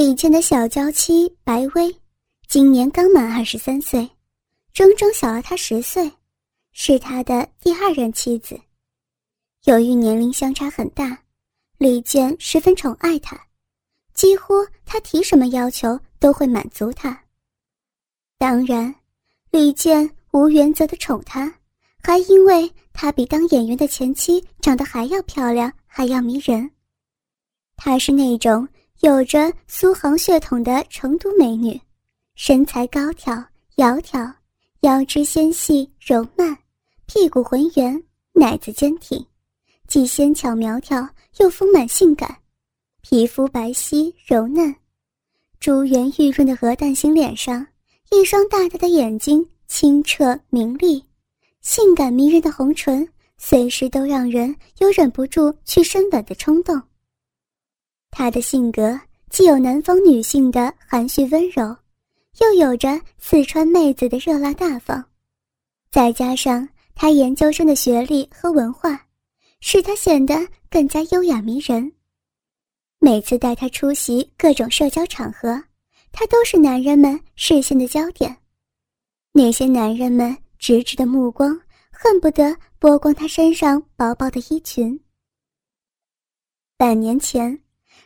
[0.00, 1.94] 李健的小娇妻白薇，
[2.48, 4.08] 今年刚满二十三岁，
[4.72, 6.10] 整整小了他十岁，
[6.72, 8.58] 是他的第二任妻子。
[9.64, 11.22] 由于年龄相差很大，
[11.76, 13.38] 李健十分宠爱她，
[14.14, 14.54] 几乎
[14.86, 17.22] 他提什么要求都会满足她。
[18.38, 18.94] 当然，
[19.50, 21.52] 李健无原则的宠她，
[22.02, 26.70] 还因为她比当演员的前妻长得还要漂亮，还要迷人。
[27.76, 28.66] 她是那种。
[29.00, 31.80] 有着苏杭血统的成都美女，
[32.34, 33.34] 身材高挑
[33.76, 34.30] 窈窕，
[34.80, 36.54] 腰肢纤细柔曼，
[37.06, 38.02] 屁股浑圆，
[38.34, 39.24] 奶子坚挺，
[39.88, 42.36] 既纤巧苗条又丰满性感，
[43.00, 44.74] 皮肤白皙柔嫩，
[45.58, 47.66] 珠圆玉润的鹅蛋型脸上，
[48.10, 51.02] 一双大大的眼睛清澈明丽，
[51.62, 56.82] 性感迷人的红唇，随时都让人有忍不住去深吻的冲动。
[58.10, 59.00] 她的性格
[59.30, 61.74] 既有南方女性的含蓄温柔，
[62.40, 65.02] 又有着四川妹子的热辣大方，
[65.90, 69.06] 再加上她研究生的学历和文化，
[69.60, 70.34] 使她显得
[70.68, 71.92] 更加优雅迷人。
[72.98, 75.62] 每次带她出席各种社交场合，
[76.12, 78.36] 她都是男人们视线的焦点，
[79.32, 81.58] 那些男人们直直的目光
[81.90, 85.00] 恨不得剥光她身上薄薄的衣裙。
[86.76, 87.58] 半年前。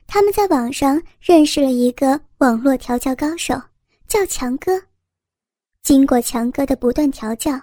[0.07, 3.61] 他们在网上认识了一个网络调教高手，
[4.07, 4.81] 叫强哥。
[5.83, 7.61] 经过强哥的不断调教，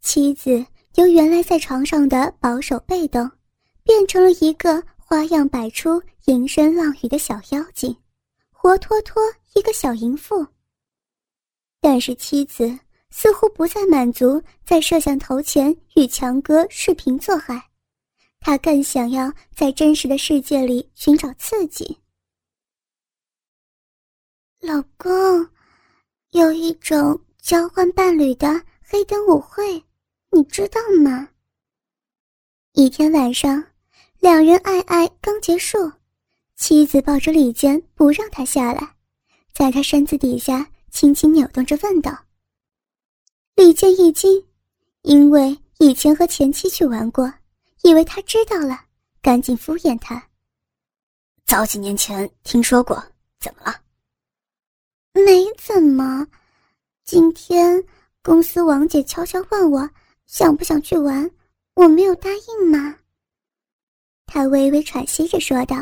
[0.00, 0.64] 妻子
[0.94, 3.30] 由原来在床上的保守被动，
[3.82, 7.94] 变成了一个花样百出、迎声浪语的小妖精，
[8.52, 9.22] 活脱脱
[9.54, 10.46] 一个小淫妇。
[11.80, 12.78] 但是妻子
[13.10, 17.69] 似乎不再满足在摄像头前与强哥视频做爱。
[18.40, 21.98] 他更想要在真实的世界里寻找刺激。
[24.60, 25.48] 老公，
[26.30, 29.84] 有一种交换伴侣的黑灯舞会，
[30.30, 31.28] 你知道吗？
[32.72, 33.62] 一天晚上，
[34.18, 35.92] 两人爱爱刚结束，
[36.56, 38.96] 妻子抱着李健不让他下来，
[39.52, 42.26] 在他身子底下轻轻扭动着问道。
[43.54, 44.46] 李健一惊，
[45.02, 47.32] 因为以前和前妻去玩过。
[47.82, 48.86] 以为他知道了，
[49.22, 50.22] 赶紧敷衍他。
[51.44, 53.02] 早几年前听说过，
[53.38, 53.80] 怎么了？
[55.12, 56.26] 没怎么。
[57.04, 57.82] 今天
[58.22, 59.90] 公司王姐悄悄问我
[60.26, 61.28] 想不想去玩，
[61.74, 62.96] 我没有答应嘛。
[64.26, 65.76] 他微微喘息着说道：“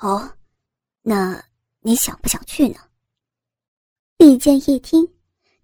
[0.00, 0.36] 哦，
[1.02, 1.44] 那
[1.80, 2.80] 你想不想去呢？”
[4.16, 5.06] 李健一听，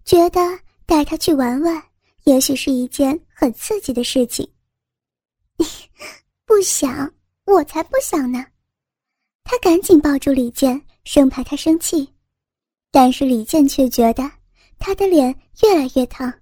[0.03, 0.39] 觉得
[0.85, 1.83] 带他去玩玩，
[2.25, 4.47] 也许是一件很刺激的事情。
[6.45, 7.13] 不想，
[7.45, 8.45] 我才不想呢！
[9.43, 12.13] 他赶紧抱住李健，生怕他生气，
[12.91, 14.31] 但是李健却觉得
[14.79, 15.33] 他的脸
[15.63, 16.33] 越来越烫。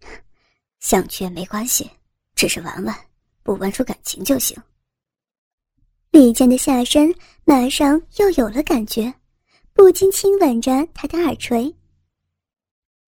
[0.80, 1.90] 想去也没关系，
[2.34, 2.96] 只是玩玩，
[3.42, 4.56] 不玩出感情就行。
[6.10, 7.14] 李健的下身
[7.44, 9.12] 马上又有了感觉，
[9.72, 11.74] 不禁亲吻着他的耳垂。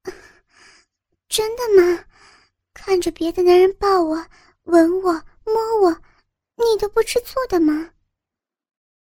[1.29, 2.05] 真的吗？
[2.73, 4.27] 看着别的男人抱我。
[4.65, 5.13] 吻我，
[5.45, 5.91] 摸我，
[6.57, 7.91] 你都不吃醋的吗？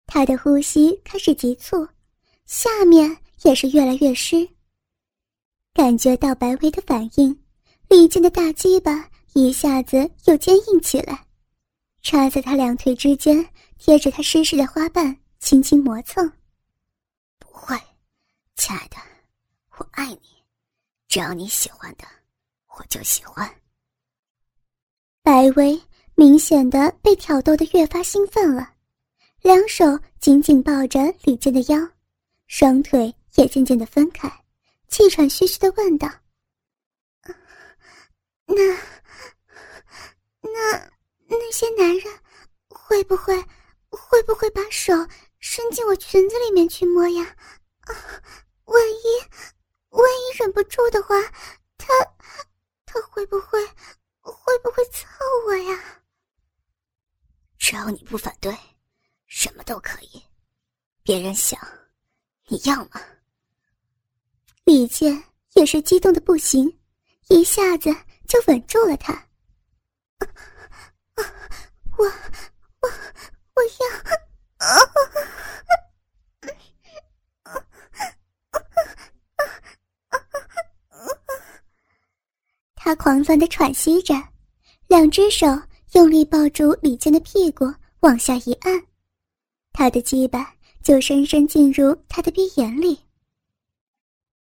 [0.06, 1.88] 他的呼吸开始急促，
[2.46, 4.48] 下面也是越来越湿。
[5.74, 7.44] 感觉到白薇的反应，
[7.90, 11.26] 李健的大鸡巴一下子又坚硬起来，
[12.02, 16.32] 插在他两腿之间，贴着他湿湿的花瓣，轻轻磨蹭。
[17.40, 17.76] 不会，
[18.56, 18.98] 亲爱的，
[19.78, 20.44] 我爱你，
[21.08, 22.06] 只要你喜欢的，
[22.78, 23.50] 我就喜欢。
[25.26, 25.82] 白薇
[26.14, 28.74] 明显的被挑逗的越发兴奋了，
[29.42, 29.84] 两手
[30.20, 31.80] 紧紧抱着李健的腰，
[32.46, 34.32] 双腿也渐渐的分开，
[34.88, 36.08] 气喘吁吁的问道
[38.46, 38.56] ：“那、
[40.42, 40.92] 那
[41.28, 42.04] 那些男人
[42.70, 43.36] 会不会
[43.90, 44.94] 会不会把手
[45.40, 47.36] 伸进我裙子里面去摸呀？
[47.80, 47.92] 啊，
[48.66, 49.04] 万一
[49.90, 51.20] 万一忍不住的话，
[51.80, 51.88] 他
[52.86, 53.60] 他会不会？”
[54.32, 55.08] 会不会操
[55.48, 56.02] 我呀？
[57.58, 58.56] 只要你不反对，
[59.28, 60.24] 什么都可以。
[61.04, 61.60] 别人想，
[62.48, 63.02] 你要吗？
[64.64, 65.24] 李健
[65.54, 66.80] 也是激动的不行，
[67.30, 67.90] 一下子
[68.28, 69.28] 就稳住了他。
[71.98, 72.90] 我我
[73.54, 73.88] 我要
[74.58, 74.78] 啊。
[82.86, 84.14] 他狂乱的喘息着，
[84.86, 85.48] 两只手
[85.94, 87.66] 用力抱住李健的屁股，
[88.02, 88.80] 往下一按，
[89.74, 90.54] 他的鸡巴
[90.84, 92.96] 就深深进入他的鼻眼里。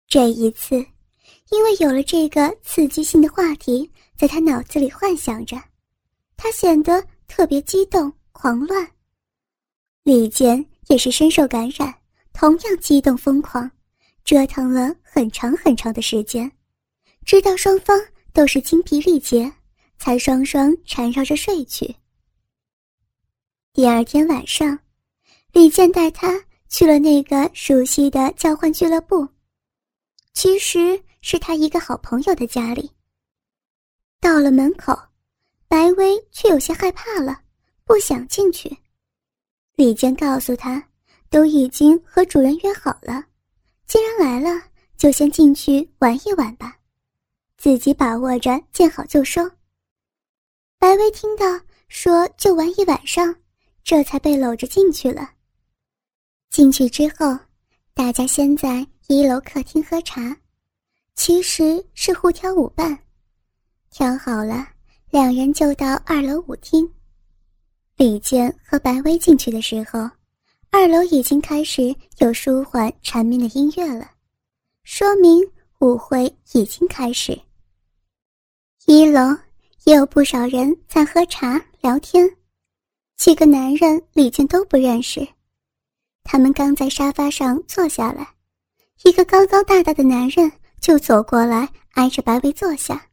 [0.06, 0.76] 这一次，
[1.50, 5.60] 因为有了这个刺激性的话题在他脑子里幻想着，
[6.36, 8.88] 他显得特别激动、狂乱。
[10.04, 11.92] 李健也是深受感染，
[12.32, 13.68] 同样激动疯狂，
[14.24, 16.48] 折腾了很长很长的时间，
[17.24, 18.00] 直到双方
[18.32, 19.52] 都是精疲力竭，
[19.98, 21.96] 才双双缠绕着睡去。
[23.72, 24.78] 第二天晚上，
[25.52, 29.28] 李健带他去了那个熟悉的交换俱乐部，
[30.32, 32.90] 其实是他一个好朋友的家里。
[34.20, 34.98] 到了门口，
[35.66, 37.42] 白薇却有些害怕了，
[37.84, 38.76] 不想进去。
[39.76, 40.88] 李健告诉他，
[41.30, 43.24] 都已经和主人约好了，
[43.86, 44.62] 既然来了，
[44.96, 46.76] 就先进去玩一玩吧，
[47.60, 49.42] 自己把握着见好就收。
[50.78, 51.44] 白薇听到
[51.88, 53.36] 说就玩一晚上，
[53.84, 55.28] 这才被搂着进去了。
[56.48, 57.38] 进去之后，
[57.92, 60.34] 大家先在一楼客厅喝茶，
[61.14, 62.98] 其实是互挑舞伴，
[63.90, 64.66] 挑好了，
[65.10, 66.90] 两人就到二楼舞厅。
[67.98, 70.08] 李健和白薇进去的时候，
[70.70, 74.12] 二楼已经开始有舒缓缠绵的音乐了，
[74.82, 75.46] 说明
[75.80, 77.38] 舞会已经开始。
[78.86, 79.36] 一楼
[79.84, 82.28] 也有不少人在喝茶聊天，
[83.16, 85.26] 几个男人李健都不认识，
[86.24, 88.34] 他们刚在沙发上坐下来，
[89.04, 90.50] 一个高高大大的男人
[90.80, 93.10] 就走过来挨着白薇坐下，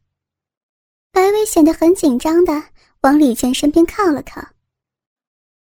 [1.12, 2.62] 白薇显得很紧张的
[3.02, 4.42] 往李健身边靠了靠。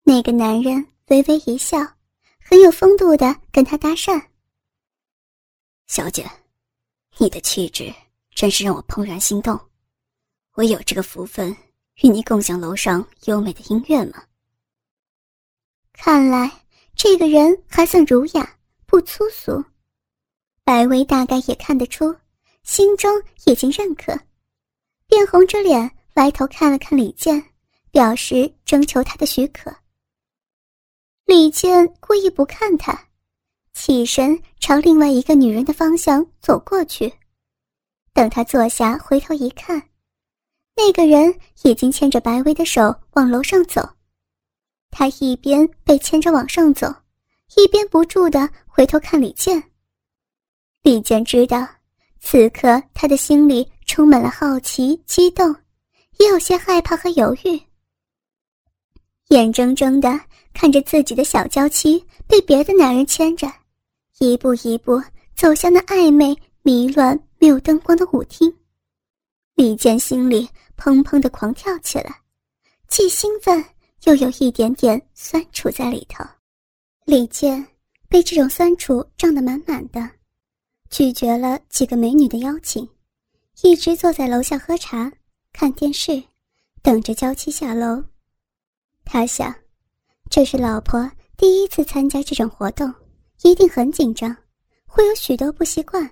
[0.03, 1.77] 那个男人微微一笑，
[2.41, 4.19] 很有风度的跟他搭讪
[5.87, 6.27] ：“小姐，
[7.17, 7.93] 你的气质
[8.33, 9.59] 真是让我怦然心动。
[10.59, 11.55] 我有这个福分
[12.03, 14.21] 与你共享楼上优美的音乐吗？”
[15.93, 16.51] 看来
[16.97, 19.63] 这个人还算儒雅，不粗俗。
[20.65, 22.13] 白薇大概也看得出，
[22.63, 23.09] 心中
[23.45, 24.19] 已经认可，
[25.07, 27.41] 便红着脸歪头看了看李健，
[27.89, 29.73] 表示征求他的许可。
[31.23, 33.07] 李健故意不看他，
[33.71, 37.13] 起身朝另外一个女人的方向走过去。
[38.11, 39.88] 等他坐下，回头一看，
[40.79, 43.81] 那个人已经牵着白薇的手往楼上走。
[44.89, 46.87] 他一边被牵着往上走，
[47.57, 49.61] 一边不住的回头看李健。
[50.81, 51.67] 李健知道，
[52.21, 55.53] 此刻他的心里充满了好奇、激动，
[56.17, 57.61] 也有些害怕和犹豫，
[59.27, 60.17] 眼睁睁的。
[60.51, 63.47] 看着自己的小娇妻被别的男人牵着，
[64.17, 65.01] 一步一步
[65.35, 68.51] 走向那暧昧、迷乱、没有灯光的舞厅，
[69.55, 70.49] 李健心里
[70.79, 72.21] 砰砰的狂跳起来，
[72.87, 73.63] 既兴奋
[74.05, 76.23] 又有一点点酸楚在里头。
[77.03, 77.67] 李健
[78.07, 80.09] 被这种酸楚胀得满满的，
[80.89, 82.87] 拒绝了几个美女的邀请，
[83.61, 85.11] 一直坐在楼下喝茶、
[85.51, 86.23] 看电视，
[86.81, 88.01] 等着娇妻下楼。
[89.03, 89.53] 他想。
[90.31, 92.93] 这是老婆第一次参加这种活动，
[93.41, 94.37] 一定很紧张，
[94.85, 96.07] 会有许多不习惯，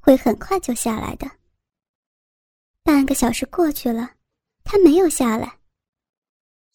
[0.00, 1.28] 会很快就下来的。
[2.88, 4.12] 半个小时过去了，
[4.64, 5.58] 他没有下来。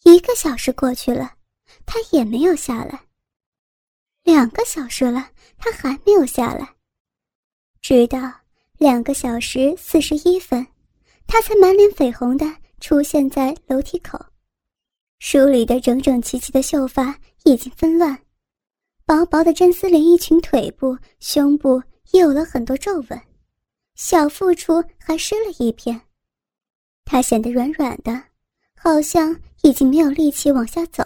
[0.04, 1.38] 一个小时过去了，
[1.88, 3.08] 他也没有下来。
[4.22, 6.76] 两个小时了，他还没有下来。
[7.82, 8.32] 直到
[8.78, 10.68] 两个小时四十一分，
[11.26, 12.46] 他才满脸绯红的
[12.80, 14.24] 出现在楼梯口。
[15.18, 18.16] 梳理的整整齐齐的秀发已经纷乱，
[19.04, 23.20] 薄薄的真丝连衣裙腿部、胸部也有了很多皱纹，
[23.96, 26.02] 小腹处还湿了一片。
[27.06, 28.24] 她显得软软的，
[28.76, 31.04] 好像已经没有力气往下走。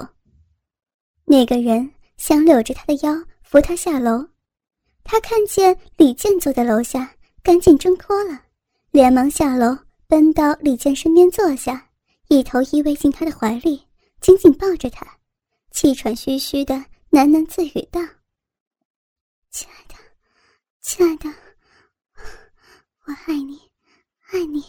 [1.25, 3.13] 那个人想搂着她的腰
[3.43, 4.27] 扶她下楼，
[5.03, 8.43] 他看见李健坐在楼下，赶紧挣脱了，
[8.91, 9.77] 连忙下楼
[10.07, 11.89] 奔到李健身边坐下，
[12.27, 13.83] 一头依偎进他的怀里。
[14.19, 15.05] 紧紧抱着他，
[15.71, 16.73] 气喘吁吁的
[17.11, 18.01] 喃喃自语道
[19.51, 19.95] ：“亲爱的，
[20.81, 21.33] 亲爱的，
[23.27, 23.59] 爱你，
[24.31, 24.63] 爱你，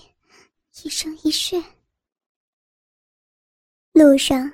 [0.83, 1.62] 一生一世。”
[3.95, 4.53] 路上，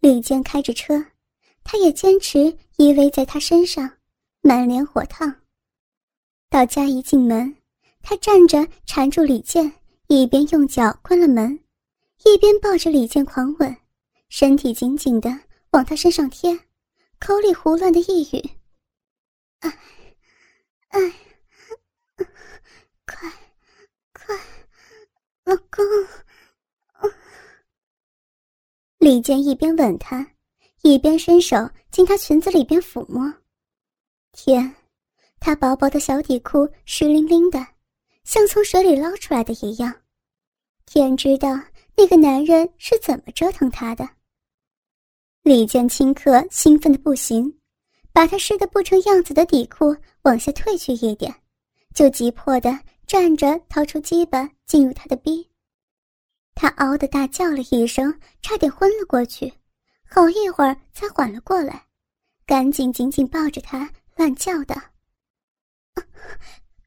[0.00, 1.04] 李健开着车，
[1.62, 2.38] 他也坚持
[2.78, 3.98] 依偎在他身上，
[4.40, 5.42] 满脸火烫。
[6.48, 7.54] 到家一进门，
[8.00, 9.70] 他站着缠住李健，
[10.06, 11.62] 一边用脚关了门，
[12.24, 13.76] 一边抱着李健狂吻。
[14.30, 15.28] 身体紧紧的
[15.72, 16.58] 往他身上贴，
[17.20, 18.50] 口里胡乱的呓语
[19.60, 19.78] ：“爱，
[20.88, 21.12] 爱，
[23.04, 23.30] 快，
[25.44, 25.84] 老公。”
[28.98, 30.26] 李健一边吻她，
[30.82, 31.56] 一边伸手
[31.90, 33.32] 进她裙子里边抚摸。
[34.32, 34.74] 天，
[35.40, 37.66] 她薄薄的小底裤湿淋淋的，
[38.24, 39.92] 像从水里捞出来的一样。
[40.86, 41.48] 天知道
[41.96, 44.08] 那个男人是怎么折腾她的。
[45.42, 47.52] 李健顷刻兴奋的不行，
[48.12, 51.34] 把他湿得不成样子的底裤往下退去一点，
[51.92, 52.70] 就急迫的
[53.12, 55.46] 站着掏出鸡巴进入他的逼。
[56.54, 59.52] 他嗷的大叫了一声，差点昏了过去，
[60.08, 61.88] 好一会儿才缓了过来，
[62.46, 64.74] 赶紧紧紧抱着他乱叫道：“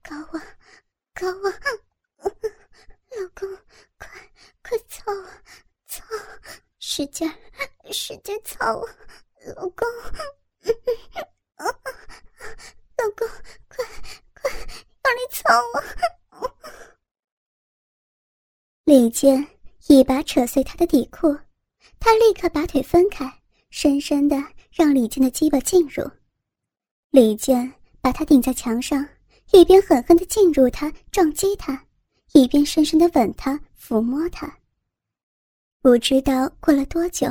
[0.01, 0.41] 高啊，
[1.13, 1.53] 高啊，
[2.23, 3.47] 老公，
[3.99, 4.09] 快
[4.63, 5.29] 快操啊，
[5.85, 6.03] 操，
[6.79, 7.35] 使劲儿！”
[7.93, 8.89] 使劲操我，
[9.55, 9.87] 老公！
[11.59, 13.27] 老公，
[13.67, 13.85] 快
[14.33, 15.83] 快用力操我！
[18.85, 19.47] 李健
[19.87, 21.35] 一把扯碎他的底裤，
[21.99, 24.37] 他立刻把腿分开，深深的
[24.71, 26.07] 让李健的鸡巴进入。
[27.09, 29.03] 李健把他顶在墙上，
[29.53, 31.83] 一边狠狠的进入他，撞击他，
[32.33, 34.55] 一边深深的吻他，抚摸他。
[35.81, 37.27] 不知道过了多久。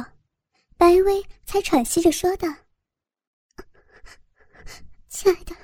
[0.76, 2.52] 白薇才喘息着说道
[5.08, 5.54] ：“亲爱的，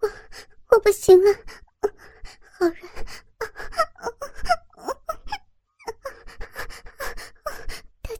[0.00, 0.10] 我
[0.70, 1.30] 我不行了，
[2.52, 2.88] 好人，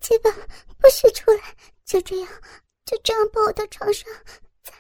[0.08, 0.30] 鸡巴
[0.78, 2.28] 不许出来，就这样，
[2.86, 4.10] 就这样抱我到床上，
[4.62, 4.72] 再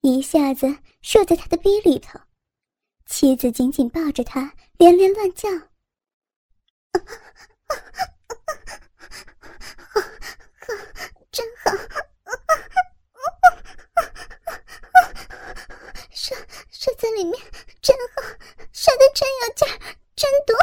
[0.00, 2.18] 一下子射在他的逼里头。
[3.06, 5.48] 妻子紧紧抱着他，连连乱叫
[11.64, 11.70] ：“好，
[16.10, 16.34] 射
[16.72, 17.40] 射在里面
[17.80, 18.22] 真好，
[18.72, 19.78] 射的真有劲儿，
[20.16, 20.56] 真多。”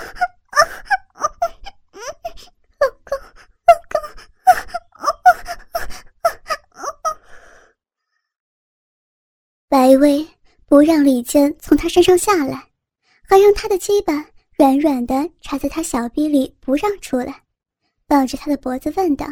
[9.72, 10.28] 白薇
[11.10, 12.70] 李健从他身上下来，
[13.24, 17.46] 还让他的鸡巴软软的插在他小臂里不让出来，
[18.06, 19.26] 抱着他的脖子问道：“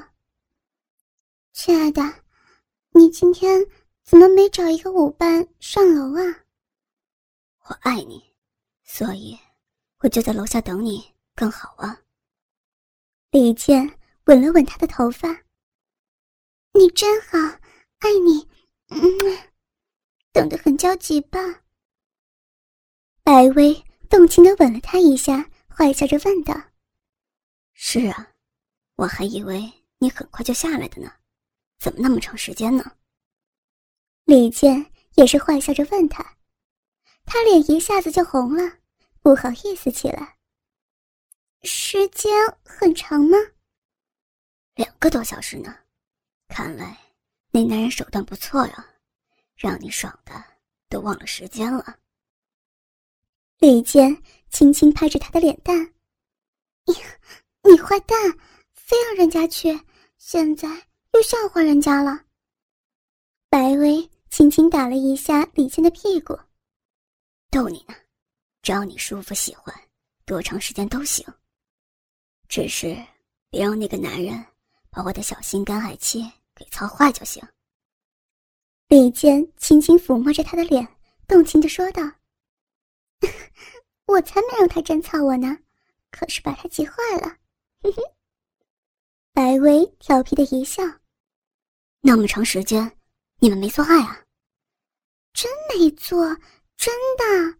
[1.53, 2.01] 亲爱的，
[2.95, 3.63] 你今天
[4.03, 6.45] 怎么没找一个舞伴上楼啊
[7.69, 8.23] ？”“我爱你，
[8.83, 9.37] 所以
[9.99, 12.01] 我就在楼下等你，更好啊。”
[13.29, 13.87] 李健
[14.23, 15.29] 吻了吻他的头发
[16.73, 17.37] ，“你真好，
[17.99, 18.49] 爱你。”
[18.89, 19.37] 嗯。
[20.33, 21.39] 等得很焦急吧？
[23.27, 26.55] 白薇动情的吻了他一下，坏笑着问道
[27.75, 28.31] ：“是啊，
[28.95, 31.11] 我还以为你很快就下来的呢，
[31.77, 32.89] 怎么那么长时间呢？”
[34.23, 36.37] 李健也是坏笑着问他，
[37.25, 38.77] 他脸一下子就红了，
[39.21, 40.37] 不好意思起来。
[41.63, 42.31] 时间
[42.63, 43.37] 很长吗？
[44.75, 45.77] 两个多小时呢，
[46.47, 46.97] 看来
[47.51, 48.87] 那男人手段不错呀。
[49.57, 50.41] 让你爽的
[50.87, 51.99] 都忘了时间了。
[53.59, 55.75] 李健轻轻拍着他的脸蛋
[56.85, 56.93] ：“你，
[57.63, 58.37] 你坏蛋，
[58.71, 59.79] 非要人家去，
[60.19, 60.69] 现在
[61.13, 62.23] 又笑话人家了。”
[63.49, 66.37] 白薇轻轻打了一下李健的屁股
[67.49, 67.95] ：“逗你呢，
[68.61, 69.73] 只要你舒服喜欢，
[70.23, 71.25] 多长时间都行。
[72.47, 72.95] 只是
[73.49, 74.45] 别让那个男人
[74.91, 76.21] 把我的小心肝爱妻
[76.53, 77.43] 给操坏就行。”
[78.87, 80.87] 李健轻轻抚摸着他的脸，
[81.27, 82.03] 动情的说道
[84.05, 85.57] ：“我才没让他真操我呢，
[86.11, 87.37] 可是把他急坏了。”
[87.83, 88.01] 嘿嘿。
[89.33, 90.83] 白薇调皮的一笑
[92.01, 92.97] ：“那么长时间，
[93.39, 94.23] 你们没做爱啊
[95.33, 96.35] ？”“真没做，
[96.75, 97.57] 真的。”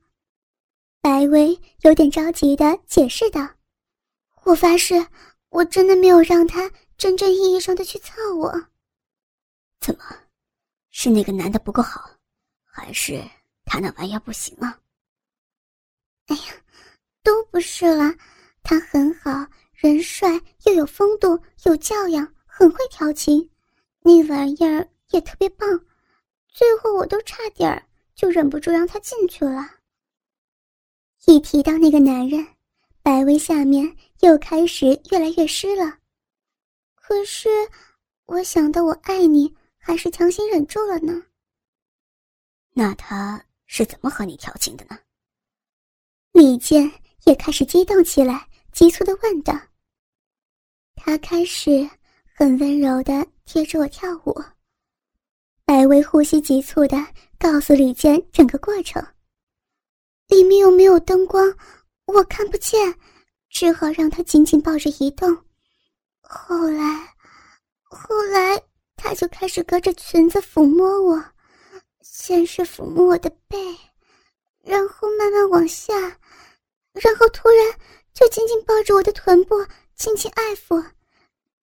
[1.02, 3.48] 白薇有点着急的解释道
[4.44, 4.96] ：“我发誓，
[5.50, 8.70] 我真的没有让他真正意义上的去操我。
[9.80, 10.04] ”“怎么？”
[10.90, 12.10] 是那个男的不够好，
[12.64, 13.24] 还是
[13.66, 14.80] 他那玩意儿不行啊？
[17.52, 18.14] 不是了，
[18.64, 19.32] 他很好，
[19.74, 20.30] 人帅
[20.66, 23.50] 又有风度，有教养，很会调情，
[24.02, 25.68] 那玩意儿也特别棒，
[26.48, 27.84] 最后我都差点儿
[28.16, 29.76] 就忍不住让他进去了。
[31.26, 32.46] 一提到那个男人，
[33.02, 36.00] 白薇下面又开始越来越湿了。
[36.96, 37.50] 可是，
[38.26, 41.24] 我想到我爱你，还是强行忍住了呢。
[42.74, 45.00] 那他是怎么和你调情的呢？
[46.32, 46.92] 李健
[47.26, 49.54] 也开始激动起来，急促的问道。
[50.96, 51.90] 他开始
[52.36, 54.36] 很温柔的贴着我跳舞。
[55.66, 56.98] 白薇呼吸急促的
[57.38, 59.06] 告诉李健整个过程。
[60.28, 61.54] 里面又没有灯光，
[62.06, 62.94] 我看不见，
[63.50, 65.34] 只好让他紧紧抱着移动。
[66.22, 67.16] 后来，
[67.84, 68.62] 后来
[68.96, 71.24] 他就开始隔着裙子抚摸我，
[72.02, 73.58] 先是抚摸我的背，
[74.64, 75.94] 然后慢慢往下，
[77.02, 77.74] 然后突然
[78.14, 80.84] 就紧紧抱着我的臀部，轻轻爱抚，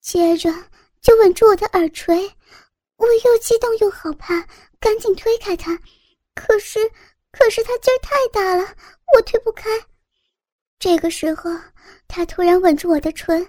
[0.01, 0.53] 接着
[1.01, 2.31] 就吻住我的耳垂。
[2.97, 4.47] 我又激动又好怕，
[4.79, 5.77] 赶紧推开他，
[6.35, 6.79] 可是，
[7.33, 8.75] 可是他劲儿太大了，
[9.15, 9.69] 我推不开。
[10.79, 11.51] 这个时候，
[12.07, 13.47] 他突然吻住我的唇，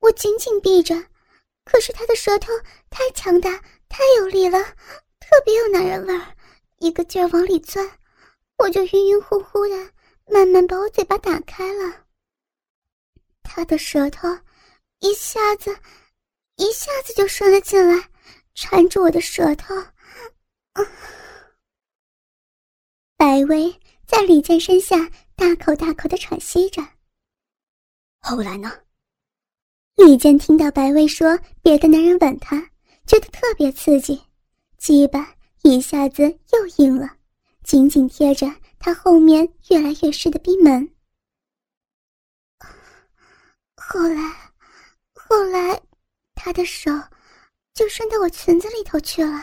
[0.00, 0.94] 我紧紧闭着，
[1.64, 2.52] 可是他的舌头
[2.90, 3.50] 太强大，
[3.88, 4.62] 太有力了，
[5.20, 6.34] 特别有男人味儿，
[6.78, 7.88] 一个劲儿往里钻，
[8.58, 9.90] 我就晕晕乎乎的，
[10.26, 12.06] 慢慢把我嘴巴打开了。
[13.42, 14.28] 他的舌头
[15.00, 15.70] 一下子，
[16.56, 18.08] 一下子就伸了进来。
[18.54, 19.74] 缠住我的舌头，
[23.16, 26.86] 白薇在李健身下大口大口的喘息着。
[28.20, 28.70] 后来呢？
[29.94, 32.60] 李健听到白薇说别的男人吻她，
[33.06, 34.22] 觉得特别刺激，
[34.76, 37.16] 鸡巴一下子又硬了，
[37.62, 38.46] 紧紧贴着
[38.78, 40.88] 他后面越来越湿的逼门。
[43.76, 44.52] 后来，
[45.14, 45.80] 后来，
[46.34, 46.90] 他的手。
[47.74, 49.42] 就伸到我裙子里头去了。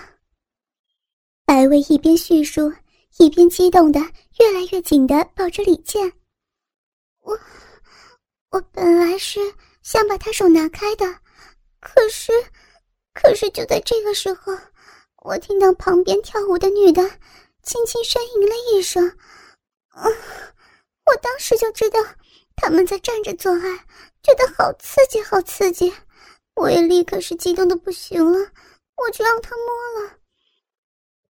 [1.46, 2.72] 白薇一边叙述，
[3.18, 6.14] 一边激动的越来越紧的抱着李健。
[7.22, 7.36] 我，
[8.52, 9.40] 我本来是
[9.82, 11.06] 想把他手拿开的，
[11.80, 12.32] 可是，
[13.16, 14.56] 可是就在这个时候，
[15.24, 17.02] 我听到旁边跳舞的女的
[17.70, 19.08] 轻轻呻吟了一声。
[19.90, 20.04] 啊，
[21.06, 22.00] 我当时就知道
[22.56, 23.78] 他们在站着做爱，
[24.24, 25.94] 觉得好刺激，好刺激。
[26.56, 28.40] 我也立刻是激动的不行了，
[28.96, 30.18] 我就让他摸了。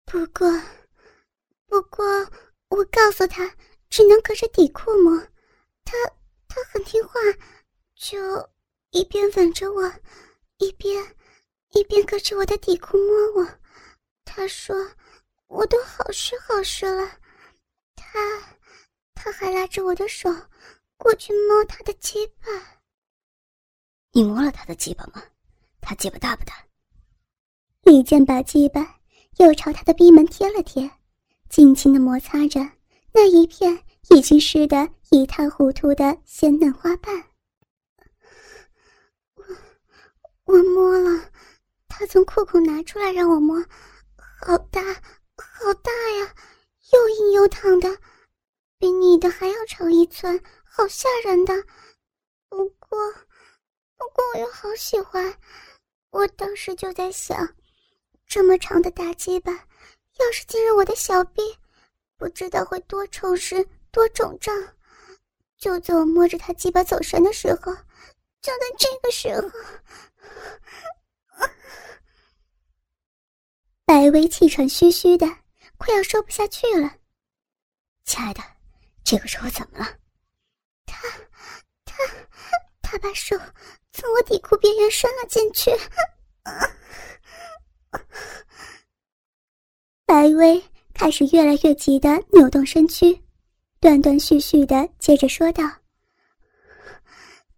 [0.04, 0.48] 不过，
[1.66, 2.06] 不过
[2.68, 3.56] 我告诉他
[3.90, 5.18] 只能隔着底裤摸，
[5.84, 5.92] 他
[6.46, 7.18] 他很听话，
[7.96, 8.48] 就
[8.90, 9.92] 一边吻着我，
[10.58, 11.16] 一边
[11.70, 13.48] 一边隔着我的底裤摸我。
[14.24, 14.76] 他说
[15.48, 17.10] 我都好湿好湿了，
[17.96, 18.18] 他
[19.14, 20.30] 他还拉着我的手
[20.96, 22.46] 过去摸他的鸡巴。
[24.12, 25.22] 你摸了他的鸡巴吗？
[25.80, 26.54] 他鸡巴大不大？
[27.82, 28.98] 李健把鸡巴
[29.38, 30.90] 又朝他的逼门贴了贴，
[31.48, 32.60] 轻轻的摩擦着
[33.12, 37.24] 那一片已经湿得一塌糊涂的鲜嫩花瓣。
[39.34, 39.44] 我
[40.44, 41.30] 我摸了，
[41.88, 43.56] 他从裤孔拿出来让我摸，
[44.40, 44.82] 好大
[45.42, 46.34] 好大呀，
[46.92, 47.88] 又硬又烫的，
[48.78, 51.54] 比你的还要长一寸，好吓人的。
[52.48, 52.98] 不过。
[54.00, 55.36] 不过我又好喜欢，
[56.10, 57.52] 我当时就在想，
[58.28, 61.42] 这么长的大鸡巴，要是进入我的小臂，
[62.16, 64.54] 不知道会多充实、多肿胀。
[65.56, 67.74] 就在我摸着他鸡巴走神的时候，
[68.40, 69.50] 就在这个时候，
[73.88, 75.26] 白薇气喘吁吁的，
[75.78, 76.92] 快要说不下去了。
[78.04, 78.42] 亲爱的，
[79.02, 79.86] 这个时候怎么了？
[80.84, 81.08] 他，
[81.86, 81.94] 他，
[82.82, 83.34] 他把手。
[83.92, 85.70] 从我底裤边缘伸了进去，
[90.04, 93.18] 白薇开始越来越急的扭动身躯，
[93.80, 95.64] 断断续续的接着说道：“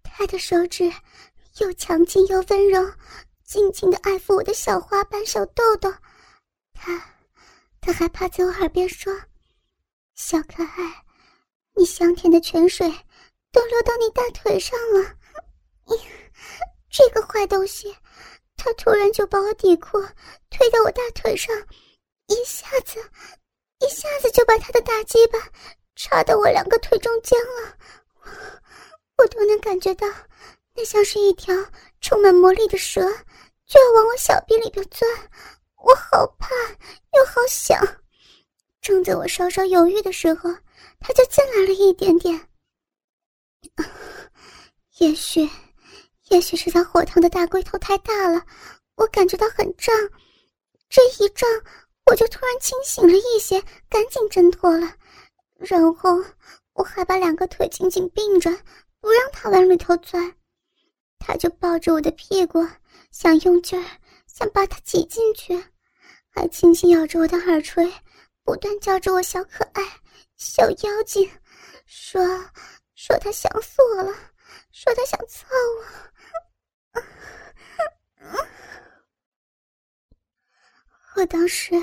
[0.04, 0.92] 他的手指
[1.58, 2.88] 又强劲又温柔，
[3.42, 5.92] 尽情的爱抚我的小花瓣、小痘痘。
[6.82, 6.98] 他，
[7.78, 9.14] 他还趴在我耳边说
[10.16, 11.04] ：‘小可爱，
[11.76, 12.90] 你香甜的泉水
[13.52, 15.16] 都流到你大腿上了。’”
[16.88, 17.94] 这个坏东西，
[18.56, 20.00] 他突然就把我底裤
[20.48, 21.54] 推到我大腿上，
[22.28, 22.98] 一下子，
[23.80, 25.38] 一下子就把他的大鸡巴
[25.96, 27.76] 插到我两个腿中间了。
[28.22, 28.30] 我，
[29.18, 30.06] 我都能感觉到，
[30.74, 31.54] 那像是一条
[32.00, 33.02] 充满魔力的蛇，
[33.66, 35.08] 就要往我小臂里边钻。
[35.80, 36.48] 我好怕，
[37.16, 37.78] 又好想。
[38.80, 40.50] 正在我稍稍犹豫的时候，
[40.98, 42.48] 他就进来了一点点。
[44.98, 45.48] 也许。
[46.28, 48.40] 也许是他火烫的大龟头太大了，
[48.94, 49.92] 我感觉到很胀。
[50.88, 51.48] 这一胀，
[52.06, 54.94] 我就突然清醒了一些，赶紧挣脱了，
[55.58, 56.22] 然后
[56.74, 58.48] 我还把两个腿紧紧并着，
[59.00, 60.32] 不让他往里头钻。
[61.18, 62.64] 他就抱着我的屁股，
[63.10, 63.84] 想用劲儿，
[64.32, 65.62] 想把它挤进去，
[66.30, 67.92] 还轻轻咬着我的耳垂，
[68.44, 69.82] 不断叫着我小可爱、
[70.36, 71.30] 小妖精，
[71.86, 72.22] 说
[72.94, 74.14] 说他想死我了，
[74.72, 75.46] 说他想操
[75.78, 75.84] 我。
[81.16, 81.74] 我当时，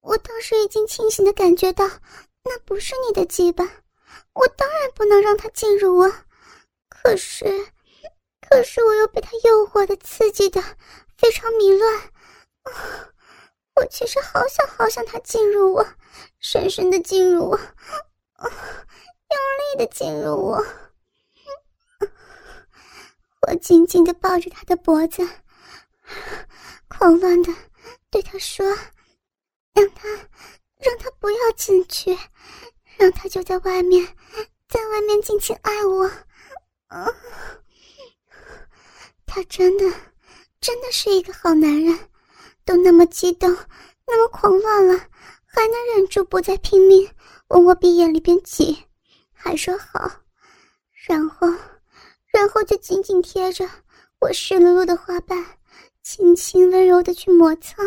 [0.00, 1.84] 我当时已经清醒的感觉到，
[2.44, 3.64] 那不是你的鸡巴，
[4.34, 6.12] 我当然不能让他进入我。
[6.88, 7.44] 可是，
[8.40, 10.62] 可是我又被他诱惑的、刺激的
[11.22, 12.10] 非常迷乱。
[13.76, 15.86] 我其实好想好想他进入我，
[16.40, 20.66] 深深的进入我，用力的进入我。
[23.42, 25.24] 我紧紧的抱着他的脖子，
[26.88, 27.54] 狂乱的。
[28.10, 28.66] 对他说
[29.74, 30.08] ：“让他，
[30.80, 32.18] 让他不要进去，
[32.98, 34.04] 让他就在外面，
[34.68, 36.10] 在外面尽情爱我。”，
[39.24, 39.84] 他真的，
[40.62, 41.98] 真的是一个好男人，
[42.64, 43.50] 都那么激动，
[44.06, 44.94] 那么狂乱了，
[45.44, 47.10] 还能忍住不再拼命
[47.48, 48.86] 往我鼻眼里边挤，
[49.34, 50.08] 还说好，
[51.08, 51.48] 然后，
[52.32, 53.68] 然后就紧紧贴着
[54.20, 55.44] 我湿漉漉的花瓣。
[56.04, 57.80] 轻轻温柔的去摩擦，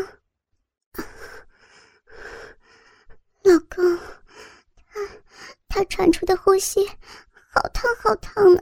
[3.44, 3.98] 老公，
[4.88, 5.02] 他
[5.68, 6.86] 他喘出的呼吸
[7.52, 8.62] 好烫好烫呢，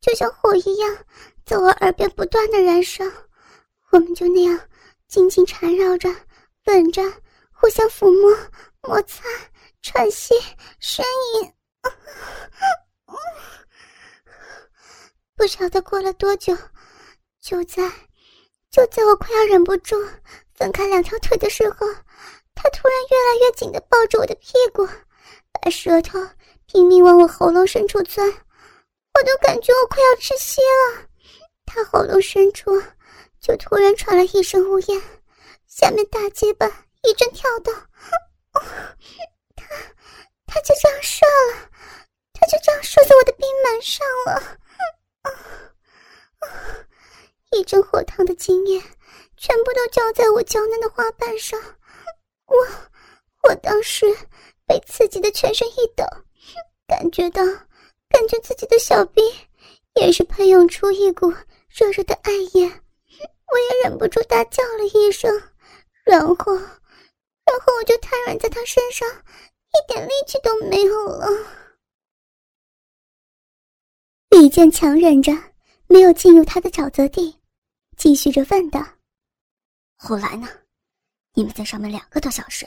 [0.00, 0.96] 就像火一样
[1.44, 3.04] 在我耳边不断的燃烧。
[3.92, 4.58] 我们就那样
[5.06, 6.08] 紧紧缠绕着，
[6.64, 7.02] 吻着，
[7.52, 8.36] 互相抚摸、
[8.80, 9.22] 摩擦、
[9.82, 10.34] 喘息、
[10.80, 11.02] 呻
[11.40, 11.52] 吟。
[15.36, 16.56] 不晓得过了多久，
[17.40, 17.90] 就在。
[18.70, 19.94] 就在我快要忍不住
[20.54, 21.86] 分开两条腿的时候，
[22.54, 24.88] 他突然越来越紧的抱住我的屁股，
[25.52, 26.18] 把舌头
[26.64, 31.06] 拼命往我喉咙深处钻，我都感觉我快要窒息了。
[31.66, 32.70] 他喉咙深处
[33.42, 35.02] 就突然传来一声呜咽，
[35.66, 37.74] 下面大鸡巴一阵跳动，
[39.56, 39.66] 他
[40.46, 41.68] 他就这样射了，
[42.32, 44.58] 他就这样射在我的冰门上了。
[47.50, 48.80] 一阵火烫的精液，
[49.36, 51.60] 全部都浇在我娇嫩的花瓣上，
[52.46, 52.56] 我，
[53.48, 54.06] 我当时
[54.66, 56.04] 被刺激的全身一抖，
[56.86, 57.44] 感觉到，
[58.08, 59.20] 感觉自己的小臂
[59.94, 61.32] 也是喷涌出一股
[61.68, 62.70] 热热的爱液，
[63.52, 65.30] 我也忍不住大叫了一声，
[66.04, 71.26] 然后，然后我就瘫软在他身上，一点力气都没有了。
[74.30, 75.30] 李健强忍着，
[75.86, 77.38] 没有进入他的沼泽地。
[77.98, 78.84] 继续着问道
[79.96, 80.48] ：“后来呢？
[81.34, 82.66] 你们在上面两个多小时。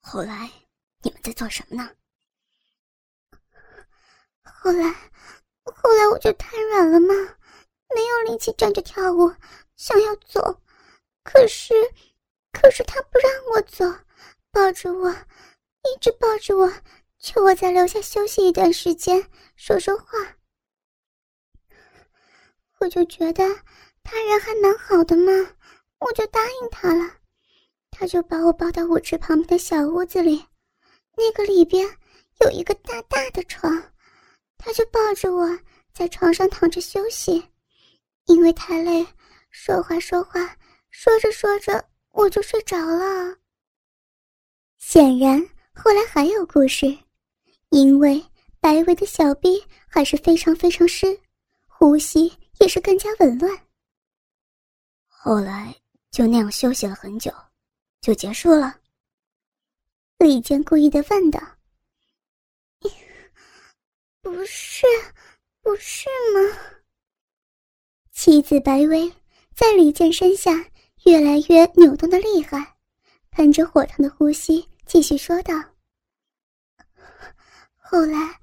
[0.00, 0.48] 后来
[1.02, 1.90] 你们在做什么呢？”
[4.44, 4.88] 后来，
[5.64, 7.08] 后来我就瘫软了嘛，
[7.94, 9.28] 没有力气站着跳舞，
[9.76, 10.60] 想要走，
[11.22, 11.74] 可是，
[12.52, 13.84] 可是他不让我走，
[14.50, 16.72] 抱着我，一直抱着我，
[17.18, 20.36] 求我再留下休息一段时间，说说话。
[22.80, 23.44] 我就觉得。
[24.08, 25.32] 他人还蛮好的嘛，
[25.98, 27.12] 我就答应他了。
[27.90, 30.46] 他就把我抱到舞池旁边的小屋子里，
[31.16, 31.84] 那个里边
[32.38, 33.92] 有一个大大的床，
[34.56, 35.58] 他就抱着我
[35.92, 37.50] 在床上躺着休息。
[38.26, 39.04] 因为太累，
[39.58, 40.54] 说话说话，
[40.90, 43.36] 说着说着我就睡着了。
[44.76, 45.40] 显然
[45.74, 46.86] 后来还有故事，
[47.70, 48.22] 因为
[48.60, 51.18] 白薇的小臂还是非常非常湿，
[51.66, 53.50] 呼吸也是更加紊乱。
[55.06, 55.74] 后来
[56.10, 57.32] 就那样休息了很久，
[58.02, 58.78] 就结束了。
[60.18, 61.40] 李健故意的问道
[64.20, 64.84] ：“不是，
[65.62, 66.58] 不是吗？”
[68.12, 69.10] 妻子白薇
[69.56, 70.52] 在李健身下
[71.06, 72.76] 越来越扭动的厉害，
[73.30, 75.54] 喷着火烫的呼吸，继续说道
[77.80, 78.38] ：“后来，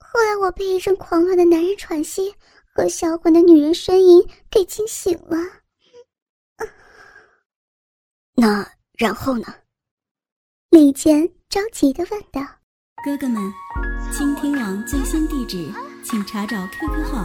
[0.00, 2.34] 后来我被一阵狂乱的男人喘息
[2.74, 5.38] 和销魂的女人呻吟给惊醒了。”
[8.34, 9.54] 那然后呢？
[10.70, 12.40] 李健着急的问道
[13.04, 13.40] ：“哥哥们，
[14.12, 17.24] 倾听网最新地址，请查找 QQ 号